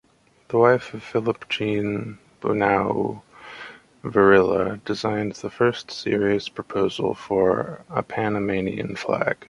[0.47, 9.37] The wife of Philippe-Jean Bunau-Varilla designed the first serious proposal for a Panamanian flag.